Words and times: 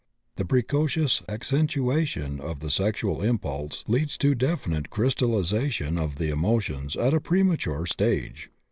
The 0.37 0.45
precocious 0.45 1.21
accentuation 1.29 2.39
of 2.41 2.61
the 2.61 2.71
sexual 2.71 3.21
impulse 3.21 3.83
leads 3.87 4.17
to 4.17 4.33
definite 4.33 4.89
crystallization 4.89 5.99
of 5.99 6.15
the 6.15 6.31
emotions 6.31 6.95
at 6.95 7.13
a 7.13 7.21
premature 7.21 7.85
stage. 7.85 8.49